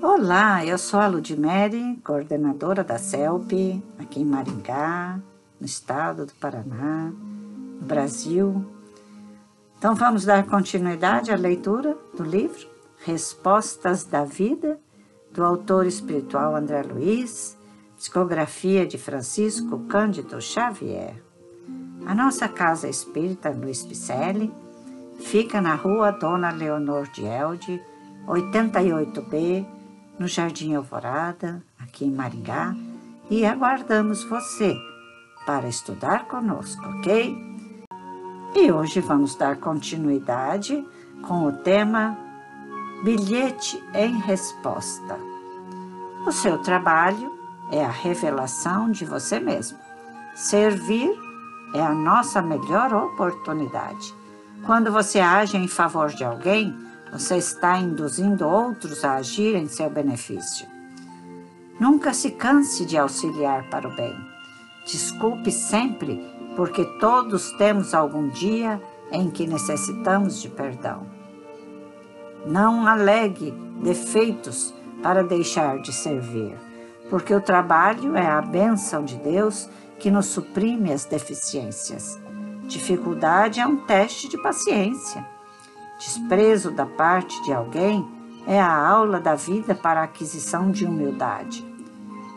[0.00, 5.18] Olá, eu sou a Ludmere, coordenadora da CELP, aqui em Maringá,
[5.60, 8.64] no estado do Paraná, no Brasil.
[9.76, 12.68] Então vamos dar continuidade à leitura do livro
[13.04, 14.78] Respostas da Vida,
[15.32, 17.58] do autor espiritual André Luiz,
[17.96, 21.20] psicografia de Francisco Cândido Xavier.
[22.06, 24.54] A nossa casa espírita Luiz Picelli
[25.18, 27.82] fica na rua Dona Leonor de Elde,
[28.28, 29.66] 88B,
[30.18, 32.74] no Jardim Alvorada, aqui em Maringá,
[33.30, 34.76] e aguardamos você
[35.46, 37.36] para estudar conosco, ok?
[38.54, 40.84] E hoje vamos dar continuidade
[41.22, 42.18] com o tema
[43.04, 45.18] Bilhete em Resposta.
[46.26, 47.32] O seu trabalho
[47.70, 49.78] é a revelação de você mesmo.
[50.34, 51.10] Servir
[51.74, 54.14] é a nossa melhor oportunidade.
[54.64, 56.74] Quando você age em favor de alguém,
[57.12, 60.66] você está induzindo outros a agir em seu benefício.
[61.80, 64.16] Nunca se canse de auxiliar para o bem.
[64.84, 66.20] Desculpe sempre,
[66.56, 68.80] porque todos temos algum dia
[69.12, 71.06] em que necessitamos de perdão.
[72.46, 73.52] Não alegue
[73.82, 76.56] defeitos para deixar de servir,
[77.08, 79.68] porque o trabalho é a bênção de Deus
[79.98, 82.18] que nos suprime as deficiências.
[82.64, 85.37] Dificuldade é um teste de paciência.
[85.98, 88.06] Desprezo da parte de alguém
[88.46, 91.66] é a aula da vida para a aquisição de humildade.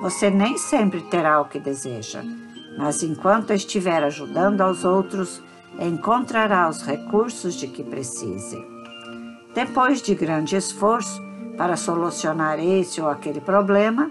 [0.00, 2.22] Você nem sempre terá o que deseja,
[2.78, 5.42] mas enquanto estiver ajudando aos outros,
[5.80, 8.64] encontrará os recursos de que precise.
[9.52, 11.20] Depois de grande esforço
[11.56, 14.08] para solucionar esse ou aquele problema,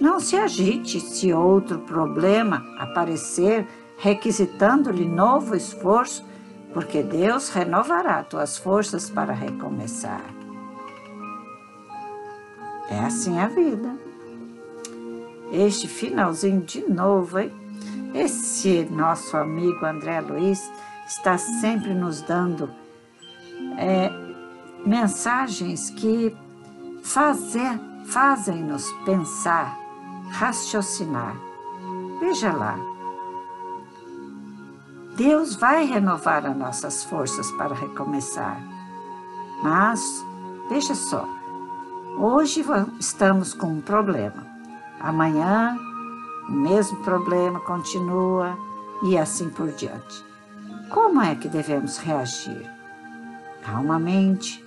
[0.00, 3.64] não se agite se outro problema aparecer
[3.98, 6.24] requisitando-lhe novo esforço
[6.72, 10.24] porque Deus renovará tuas forças para recomeçar.
[12.90, 13.96] É assim a vida.
[15.52, 17.52] Este finalzinho de novo, hein?
[18.14, 20.70] Esse nosso amigo André Luiz
[21.06, 22.70] está sempre nos dando
[23.78, 24.10] é,
[24.84, 26.34] mensagens que
[27.02, 29.78] fazem-nos pensar,
[30.30, 31.36] raciocinar.
[32.20, 32.78] Veja lá,
[35.18, 38.62] Deus vai renovar as nossas forças para recomeçar.
[39.64, 40.24] Mas,
[40.68, 41.28] veja só,
[42.16, 42.64] hoje
[43.00, 44.46] estamos com um problema.
[45.00, 45.76] Amanhã,
[46.48, 48.56] o mesmo problema continua
[49.02, 50.24] e assim por diante.
[50.88, 52.70] Como é que devemos reagir?
[53.66, 54.64] Calmamente,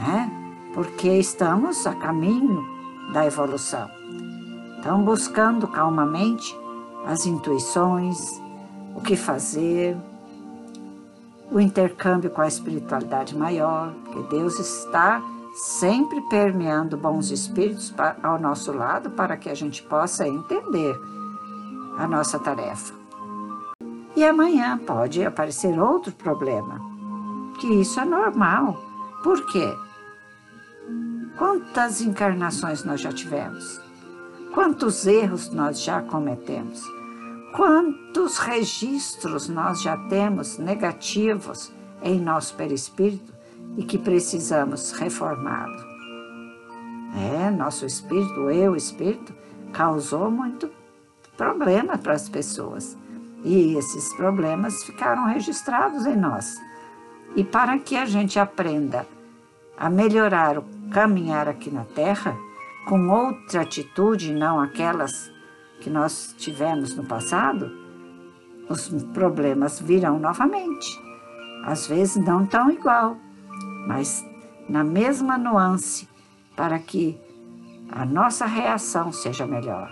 [0.00, 0.28] né?
[0.74, 2.66] porque estamos a caminho
[3.12, 3.88] da evolução.
[4.80, 6.58] Então, buscando calmamente
[7.06, 8.18] as intuições,
[8.94, 9.96] o que fazer,
[11.50, 15.22] o intercâmbio com a espiritualidade maior, porque Deus está
[15.54, 17.92] sempre permeando bons espíritos
[18.22, 20.94] ao nosso lado para que a gente possa entender
[21.98, 22.94] a nossa tarefa.
[24.14, 26.80] E amanhã pode aparecer outro problema,
[27.60, 28.80] que isso é normal.
[29.22, 29.74] Por quê?
[31.36, 33.80] Quantas encarnações nós já tivemos?
[34.52, 36.82] Quantos erros nós já cometemos?
[37.52, 41.72] Quantos registros nós já temos negativos
[42.02, 43.32] em nosso perispírito
[43.76, 45.90] e que precisamos reformá-lo?
[47.16, 49.34] É, nosso espírito, eu espírito,
[49.72, 50.70] causou muito
[51.36, 52.96] problema para as pessoas.
[53.42, 56.56] E esses problemas ficaram registrados em nós.
[57.34, 59.06] E para que a gente aprenda
[59.76, 62.36] a melhorar o caminhar aqui na Terra,
[62.86, 65.32] com outra atitude, não aquelas
[65.80, 67.70] que nós tivemos no passado,
[68.68, 70.88] os problemas virão novamente.
[71.64, 73.16] Às vezes não tão igual,
[73.86, 74.24] mas
[74.68, 76.08] na mesma nuance,
[76.54, 77.18] para que
[77.90, 79.90] a nossa reação seja melhor,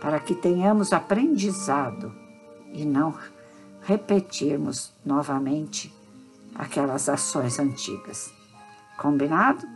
[0.00, 2.14] para que tenhamos aprendizado
[2.72, 3.14] e não
[3.82, 5.94] repetirmos novamente
[6.54, 8.32] aquelas ações antigas.
[8.96, 9.66] Combinado?